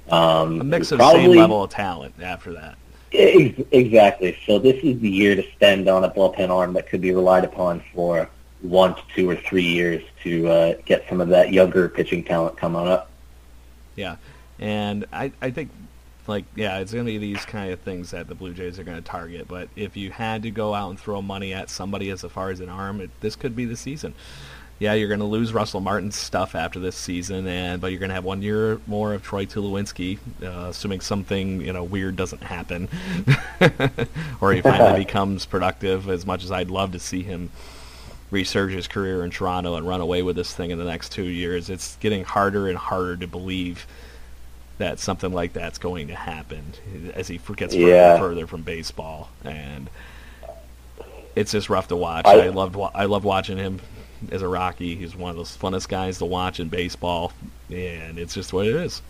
[0.09, 2.77] Um, A mix of probably, same level of talent after that.
[3.13, 4.37] Ex- Exactly.
[4.45, 7.43] So this is the year to spend on a bullpen arm that could be relied
[7.43, 8.29] upon for
[8.61, 12.57] one to two or three years to uh, get some of that younger pitching talent
[12.57, 13.09] coming up.
[13.95, 14.17] Yeah,
[14.59, 15.71] and I, I think
[16.27, 18.83] like yeah, it's going to be these kind of things that the Blue Jays are
[18.83, 19.47] going to target.
[19.47, 22.59] But if you had to go out and throw money at somebody as far as
[22.59, 24.13] an arm, it, this could be the season.
[24.81, 28.09] Yeah, you're going to lose Russell Martin's stuff after this season, and but you're going
[28.09, 32.41] to have one year more of Troy Tulowitzki, uh, assuming something you know weird doesn't
[32.41, 32.89] happen,
[34.41, 36.09] or he finally becomes productive.
[36.09, 37.51] As much as I'd love to see him
[38.31, 41.25] resurge his career in Toronto and run away with this thing in the next two
[41.27, 43.85] years, it's getting harder and harder to believe
[44.79, 46.73] that something like that's going to happen
[47.13, 48.13] as he gets further Yeah.
[48.13, 49.91] and further from baseball, and
[51.35, 52.25] it's just rough to watch.
[52.25, 53.79] I- I, loved I love watching him
[54.31, 54.95] as a Rocky.
[54.95, 57.33] He's one of those funnest guys to watch in baseball,
[57.69, 59.01] and it's just what it is.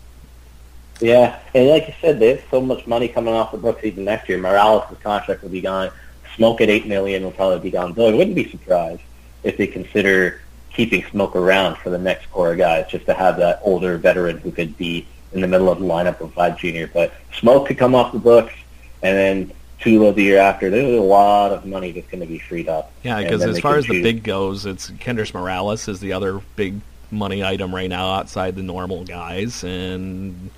[0.99, 4.29] Yeah, and like you said, there's so much money coming off the books even next
[4.29, 4.37] year.
[4.37, 5.91] Morales' contract will be gone.
[6.37, 7.93] Smoak at eight million will probably be gone.
[7.93, 9.01] Though I wouldn't be surprised
[9.43, 13.37] if they consider keeping Smoak around for the next core of guys, just to have
[13.37, 16.91] that older veteran who could be in the middle of the lineup of Vlad Jr.
[16.93, 18.53] But Smoak could come off the books,
[19.01, 20.69] and then Tulo the year after.
[20.69, 22.91] There's a lot of money that's going to be freed up.
[23.03, 26.79] Yeah, because as far as the big goes, it's Kendrys Morales is the other big
[27.09, 30.49] money item right now outside the normal guys, and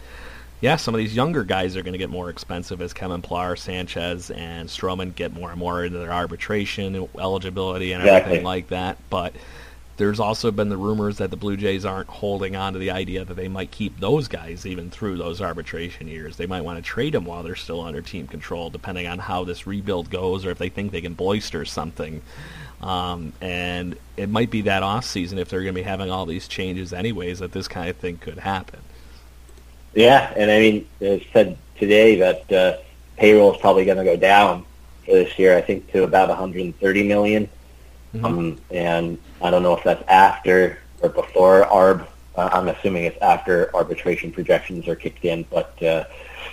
[0.62, 3.56] yeah, some of these younger guys are going to get more expensive as Kevin Pillar,
[3.56, 8.26] Sanchez, and Stroman get more and more into their arbitration eligibility and Exactly.
[8.26, 8.98] everything like that.
[9.10, 9.34] But
[9.98, 13.24] there's also been the rumors that the Blue Jays aren't holding on to the idea
[13.26, 16.38] that they might keep those guys even through those arbitration years.
[16.38, 19.44] They might want to trade them while they're still under team control, depending on how
[19.44, 22.22] this rebuild goes, or if they think they can bolster something.
[22.82, 26.26] Um, and it might be that off season if they're going to be having all
[26.26, 28.80] these changes anyways that this kind of thing could happen.
[29.94, 32.78] Yeah, and I mean, it said today that uh,
[33.16, 34.66] payroll is probably going to go down
[35.06, 35.56] for this year.
[35.56, 37.48] I think to about 130 million.
[38.14, 38.26] Mm-hmm.
[38.26, 42.08] Um, and I don't know if that's after or before ARB.
[42.36, 45.46] Uh, I'm assuming it's after arbitration projections are kicked in.
[45.52, 46.06] But uh,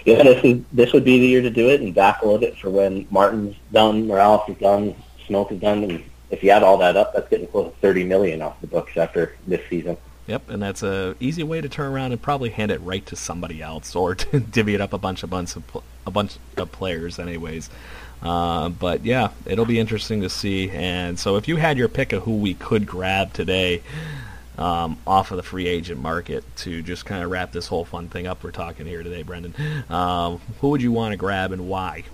[0.05, 2.71] yeah, this is this would be the year to do it and backload it for
[2.71, 4.95] when Martin's done, Morales is done,
[5.27, 8.05] Smoak is done, and if you add all that up, that's getting close to 30
[8.05, 9.97] million off the books after this season.
[10.27, 13.17] Yep, and that's a easy way to turn around and probably hand it right to
[13.17, 16.37] somebody else or to divvy it up a bunch of bunch of pl- a bunch
[16.57, 17.69] of players, anyways.
[18.23, 20.71] Uh, but yeah, it'll be interesting to see.
[20.71, 23.83] And so, if you had your pick of who we could grab today
[24.59, 28.09] um, off of the free agent market to just kind of wrap this whole fun
[28.09, 29.55] thing up we're talking here today, Brendan,
[29.89, 32.05] um, who would you want to grab and why?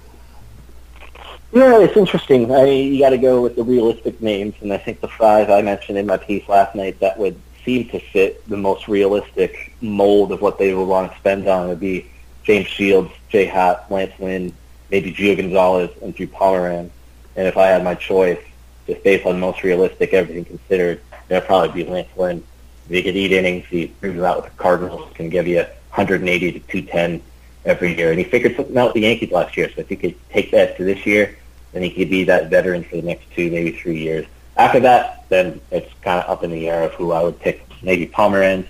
[1.52, 2.52] Yeah, it's interesting.
[2.52, 5.62] I you got to go with the realistic names, and I think the five I
[5.62, 10.32] mentioned in my piece last night that would seem to fit the most realistic mold
[10.32, 12.10] of what they would want to spend on would be
[12.44, 14.52] James Shields, Jay Happ, Lance Lynn,
[14.90, 16.90] maybe Gio Gonzalez, and Drew Pomeranz.
[17.36, 18.42] And if I had my choice,
[18.86, 22.44] just based on most realistic, everything considered, it'd probably be Lance Lynn.
[22.86, 26.52] If he could eat innings, he proves out with the Cardinals, can give you 180
[26.52, 27.22] to 210
[27.64, 28.10] every year.
[28.10, 30.50] And he figured something out with the Yankees last year, so if he could take
[30.52, 31.36] that to this year,
[31.72, 34.26] then he could be that veteran for the next two, maybe three years.
[34.56, 37.66] After that, then it's kind of up in the air of who I would pick.
[37.82, 38.66] Maybe Pomeranz,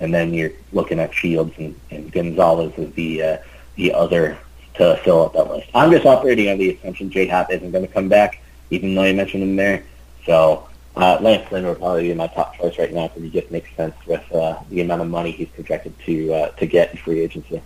[0.00, 3.36] and then you're looking at Shields and, and Gonzalez as the uh,
[3.76, 4.36] the other
[4.78, 5.68] to fill up that list.
[5.74, 9.04] I'm just operating on the assumption J Happ isn't going to come back, even though
[9.04, 9.84] you mentioned him there.
[10.24, 13.50] So uh, Lance Lynn would probably be my top choice right now because he just
[13.50, 16.98] makes sense with uh, the amount of money he's projected to uh, to get in
[16.98, 17.62] free agency.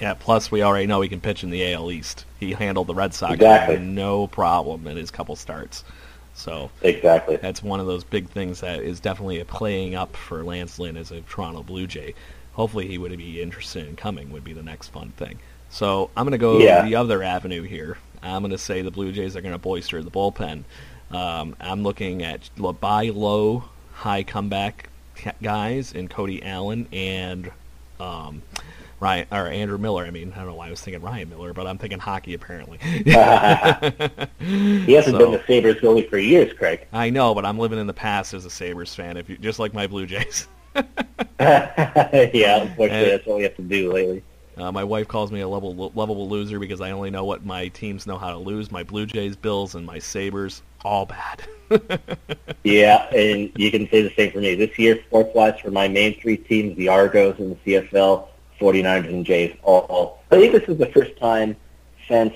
[0.00, 2.26] Yeah, plus we already know he can pitch in the AL East.
[2.38, 3.78] He handled the Red Sox Exactly.
[3.78, 5.84] no problem in his couple starts.
[6.34, 7.36] So Exactly.
[7.36, 10.98] that's one of those big things that is definitely a playing up for Lance Lynn
[10.98, 12.14] as a Toronto Blue Jay.
[12.52, 15.38] Hopefully he would be interested in coming would be the next fun thing.
[15.70, 16.82] So I'm going to go Yeah.
[16.84, 17.98] the other avenue here.
[18.22, 20.64] I'm going to say the Blue Jays are going to bolster the bullpen.
[21.10, 22.48] Um, I'm looking at
[22.80, 24.88] buy low, high comeback
[25.42, 27.50] guys in Cody Allen and
[28.00, 28.42] um,
[28.98, 30.04] Ryan or Andrew Miller.
[30.04, 32.34] I mean, I don't know why I was thinking Ryan Miller, but I'm thinking hockey
[32.34, 32.78] apparently.
[34.40, 36.86] He hasn't So- been the Sabres goalie for years, Craig.
[36.92, 39.16] I know, but I'm living in the past as a Sabres fan.
[39.16, 40.46] If you just like my Blue Jays.
[40.74, 40.82] yeah,
[41.40, 44.22] unfortunately, And- that's what we have to do lately.
[44.56, 47.68] Uh, my wife calls me a level lovable loser because I only know what my
[47.68, 48.72] teams know how to lose.
[48.72, 51.42] My Blue Jays, Bills, and my Sabres, all bad.
[52.66, 54.56] Yeah, and you can say the same for me.
[54.56, 58.26] This year, sports-wise, for my main three teams, the Argos and the CFL,
[58.58, 60.24] 49ers and Jays, all, all.
[60.32, 61.54] I think this is the first time
[62.08, 62.34] since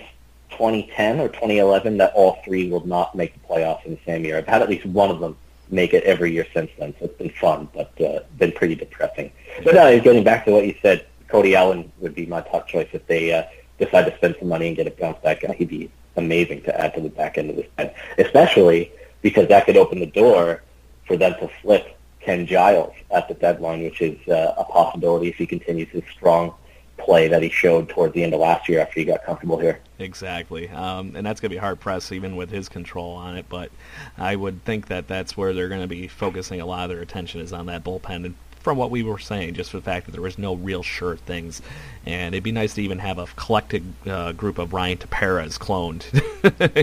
[0.50, 4.38] 2010 or 2011 that all three will not make the playoffs in the same year.
[4.38, 5.37] I've had at least one of them
[5.68, 9.33] make it every year since then, so it's been fun, but uh, been pretty depressing.
[9.64, 12.69] But now, uh, getting back to what you said, Cody Allen would be my top
[12.69, 13.45] choice if they uh,
[13.79, 15.55] decide to spend some money and get a bounce back guy.
[15.55, 19.66] He'd be amazing to add to the back end of this pen, especially because that
[19.66, 20.62] could open the door
[21.07, 25.37] for them to flip Ken Giles at the deadline, which is uh, a possibility if
[25.37, 26.55] he continues his strong
[26.99, 29.81] play that he showed towards the end of last year after he got comfortable here.
[29.99, 33.47] Exactly, um, and that's going to be hard pressed even with his control on it.
[33.49, 33.71] But
[34.19, 37.03] I would think that that's where they're going to be focusing a lot of their
[37.03, 38.27] attention is on that bullpen.
[38.27, 40.83] And from what we were saying, just for the fact that there was no real
[40.83, 41.62] sure things,
[42.07, 46.05] and it'd be nice to even have a collected uh, group of Ryan Teperas cloned,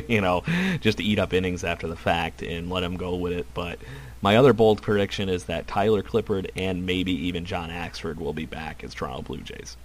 [0.10, 0.44] you know,
[0.82, 3.48] just to eat up innings after the fact and let him go with it.
[3.54, 3.80] But
[4.22, 8.46] my other bold prediction is that Tyler Clippard and maybe even John Axford will be
[8.46, 9.78] back as Toronto Blue Jays.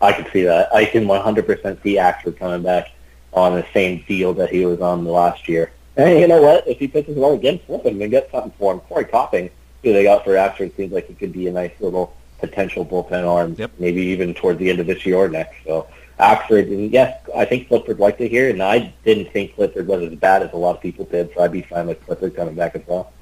[0.00, 0.72] I can see that.
[0.74, 2.92] I can 100% see Axford coming back
[3.32, 5.72] on the same deal that he was on the last year.
[5.96, 6.66] And you know what?
[6.68, 8.80] If he pitches well again, flip him and get something for him.
[8.80, 9.50] Corey Copping,
[9.82, 13.26] who they got for Axford, seems like he could be a nice little potential bullpen
[13.28, 13.72] arm, Yep.
[13.78, 15.56] maybe even towards the end of this year or next.
[15.64, 15.86] So
[16.20, 20.02] Axford, and yes, I think Clippard liked it here, and I didn't think Clippard was
[20.02, 22.54] as bad as a lot of people did, so I'd be fine with Clippard coming
[22.54, 23.12] back as well.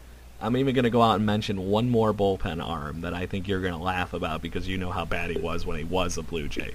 [0.41, 3.49] I'm even going to go out and mention one more bullpen arm that I think
[3.49, 6.19] you're going to laugh about because you know how bad he was when he was
[6.19, 6.73] a Blue Jay.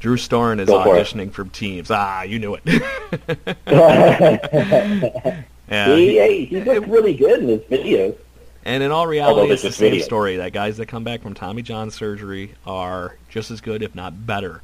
[0.00, 1.00] Drew Storen is Go for it.
[1.06, 1.90] auditioning for teams.
[1.90, 2.62] Ah, you knew it.
[5.70, 8.16] yeah, he, he- he looked really good in his videos.
[8.64, 10.04] And in all reality, it's the same video.
[10.04, 10.36] story.
[10.36, 14.26] That guys that come back from Tommy John surgery are just as good, if not
[14.26, 14.62] better,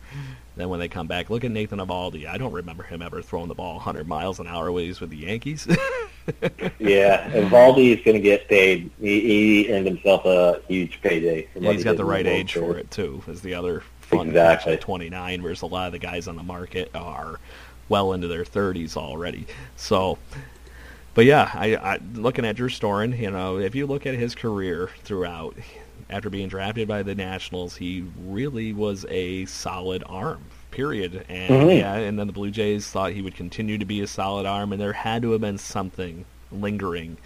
[0.56, 1.30] than when they come back.
[1.30, 2.26] Look at Nathan Eovaldi.
[2.26, 5.00] I don't remember him ever throwing the ball 100 miles an hour when he was
[5.00, 5.66] with the Yankees.
[6.78, 8.90] Yeah, and Valdi is going to get paid.
[9.00, 9.20] He,
[9.64, 11.48] he earned himself a huge payday.
[11.54, 13.22] Yeah, he's he got the right age for it too.
[13.28, 14.72] Is the other fun Exactly.
[14.74, 17.40] fact, 29, whereas a lot of the guys on the market are
[17.88, 19.46] well into their 30s already.
[19.76, 20.18] So,
[21.18, 24.36] but yeah, I, I looking at Drew Storen, you know, if you look at his
[24.36, 25.56] career throughout,
[26.08, 30.44] after being drafted by the Nationals, he really was a solid arm.
[30.70, 31.24] Period.
[31.28, 31.76] And Mhm.
[31.76, 34.72] yeah, and then the Blue Jays thought he would continue to be a solid arm,
[34.72, 37.18] and there had to have been something lingering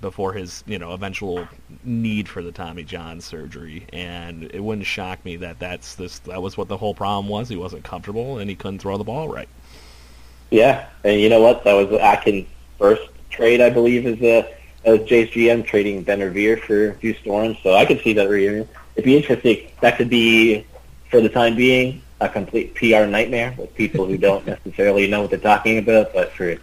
[0.00, 1.46] before his you know eventual
[1.84, 6.40] need for the Tommy John surgery and it wouldn't shock me that that's this that
[6.42, 9.28] was what the whole problem was he wasn't comfortable and he couldn't throw the ball
[9.28, 9.48] right
[10.50, 11.64] Yeah, and you know what?
[11.64, 16.20] That was Atkins' first trade, I believe, is a as uh, Jay's GM trading Ben
[16.20, 17.60] Revere for Drew Storen.
[17.62, 18.68] So I could see that reunion.
[18.94, 19.68] It'd be interesting.
[19.80, 20.64] That could be,
[21.10, 25.30] for the time being, a complete PR nightmare with people who don't necessarily know what
[25.30, 26.56] they're talking about, but for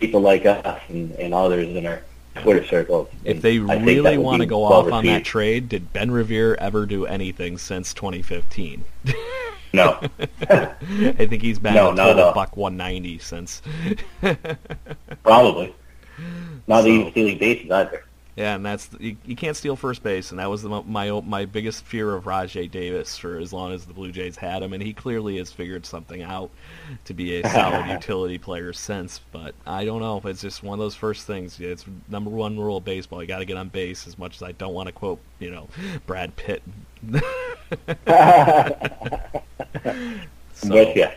[0.00, 2.02] people like us and, and others in our
[2.36, 3.08] Twitter circles.
[3.24, 6.54] if they I really want to go well off on that trade did Ben Revere
[6.54, 8.84] ever do anything since 2015
[9.72, 10.00] No.
[10.48, 13.60] I think he's been No, a at buck 190 since
[15.24, 15.74] Probably.
[16.66, 18.04] Not So- even stealing bases either.
[18.36, 21.44] Yeah, and that's you, you can't steal first base, and that was the, my my
[21.44, 24.80] biggest fear of Rajai Davis for as long as the Blue Jays had him, and
[24.80, 26.48] he clearly has figured something out
[27.06, 29.20] to be a solid utility player since.
[29.32, 31.58] But I don't know if it's just one of those first things.
[31.58, 34.06] It's number one rule of baseball: you got to get on base.
[34.06, 35.66] As much as I don't want to quote, you know,
[36.06, 36.62] Brad Pitt.
[37.10, 37.20] so,
[40.68, 41.12] But yeah,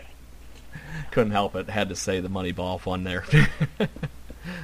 [1.12, 1.70] couldn't help it.
[1.70, 3.26] Had to say the Moneyball fun there.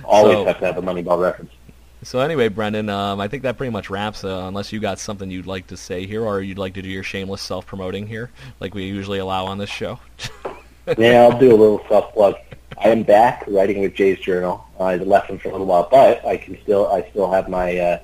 [0.04, 1.52] always So- have to have a Moneyball reference.
[2.04, 4.24] So anyway, Brendan, um, I think that pretty much wraps.
[4.24, 6.88] Uh, unless you got something you'd like to say here, or you'd like to do
[6.90, 10.00] your shameless self-promoting here, like we usually allow on this show.
[10.98, 12.36] Yeah, I'll do a little self plug.
[12.78, 14.66] I am back writing with Jay's Journal.
[14.80, 17.78] I left them for a little while, but I can still I still have my
[17.78, 18.00] uh,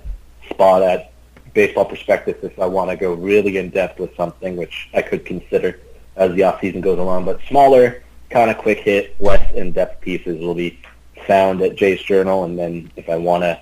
[0.50, 1.14] spot at
[1.54, 5.26] Baseball Prospectus if I want to go really in depth with something, which I could
[5.26, 5.80] consider
[6.18, 7.24] as the off season goes along.
[7.24, 10.78] But smaller, kind of quick hit, less in depth pieces will be
[11.26, 13.62] found at Jay's Journal, and then if I want to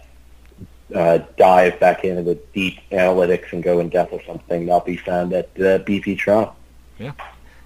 [0.95, 4.97] uh, dive back into the deep analytics and go in depth or something, that'll be
[4.97, 6.56] found at uh, BP Toronto.
[7.00, 7.13] Yeah,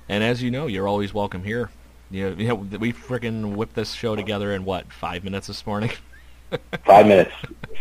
[0.08, 1.70] and as you know, you're always welcome here.
[2.12, 5.92] You know, we freaking whipped this show together in what five minutes this morning.
[6.86, 7.32] Five minutes.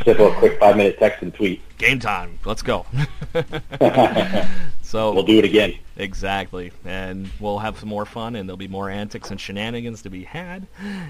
[0.05, 1.63] Simple, quick five minute text and tweet.
[1.79, 2.39] Game time.
[2.45, 2.85] Let's go.
[4.83, 5.75] so We'll do it again.
[5.97, 6.73] Exactly.
[6.85, 10.25] And we'll have some more fun, and there'll be more antics and shenanigans to be
[10.25, 10.67] had.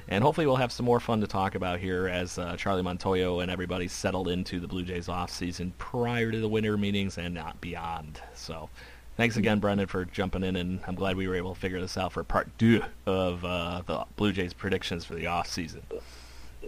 [0.08, 3.42] And hopefully we'll have some more fun to talk about here as uh, Charlie Montoyo
[3.42, 7.34] and everybody settled into the Blue Jays off season prior to the winter meetings and
[7.34, 8.20] not beyond.
[8.34, 8.68] So
[9.16, 11.96] thanks again, Brendan, for jumping in, and I'm glad we were able to figure this
[11.96, 15.82] out for part two of uh, the Blue Jays predictions for the off season.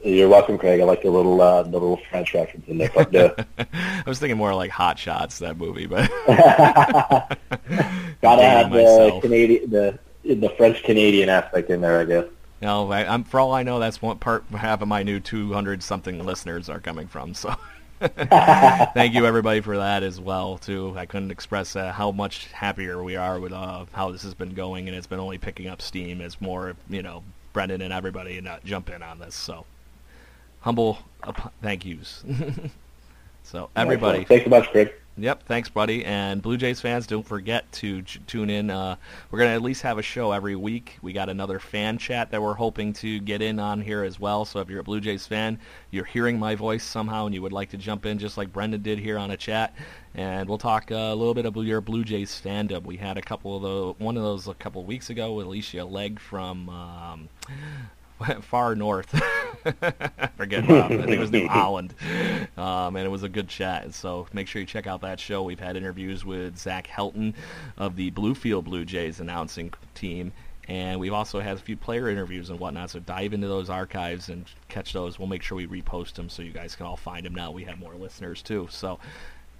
[0.04, 0.80] You're welcome, Craig.
[0.80, 2.90] I like the little uh, the little French reference in there.
[3.10, 3.34] No.
[3.58, 7.36] I was thinking more like Hot Shots, that movie, but Gotta
[8.42, 9.18] have the.
[9.20, 12.24] Canadian the the French Canadian aspect in there, I guess.
[12.62, 15.82] No, I, I'm for all I know, that's what part half of my new 200
[15.82, 17.34] something listeners are coming from.
[17.34, 17.54] So,
[18.00, 20.58] thank you everybody for that as well.
[20.58, 24.34] Too, I couldn't express uh, how much happier we are with uh, how this has
[24.34, 27.22] been going, and it's been only picking up steam as more, you know,
[27.52, 29.34] Brendan and everybody and uh, jump in on this.
[29.34, 29.66] So,
[30.66, 30.98] humble
[31.62, 32.24] thank yous.
[33.44, 34.92] so, everybody, Thanks so much, Craig.
[35.16, 36.04] Yep, thanks, buddy.
[36.04, 38.68] And Blue Jays fans, don't forget to tune in.
[38.68, 38.96] Uh,
[39.30, 40.98] we're going to at least have a show every week.
[41.02, 44.44] We got another fan chat that we're hoping to get in on here as well.
[44.44, 45.60] So if you're a Blue Jays fan,
[45.92, 48.82] you're hearing my voice somehow, and you would like to jump in just like Brendan
[48.82, 49.72] did here on a chat,
[50.16, 52.82] and we'll talk uh, a little bit about your Blue Jays fandom.
[52.84, 55.46] We had a couple of the one of those a couple of weeks ago with
[55.46, 56.68] Alicia Legg from.
[56.68, 57.28] Um,
[58.42, 59.08] far north.
[60.36, 61.00] Forget about it.
[61.00, 61.94] I think it was New Holland.
[62.56, 63.94] Um, and it was a good chat.
[63.94, 65.42] So make sure you check out that show.
[65.42, 67.34] We've had interviews with Zach Helton
[67.76, 70.32] of the Bluefield Blue Jays announcing team.
[70.68, 72.90] And we've also had a few player interviews and whatnot.
[72.90, 75.18] So dive into those archives and catch those.
[75.18, 77.50] We'll make sure we repost them so you guys can all find them now.
[77.52, 78.66] We have more listeners too.
[78.70, 78.98] So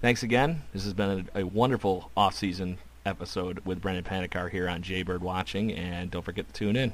[0.01, 0.63] thanks again.
[0.73, 5.71] This has been a, a wonderful off-season episode with Brendan Panikar here on Jaybird Watching.
[5.71, 6.93] And don't forget to tune in.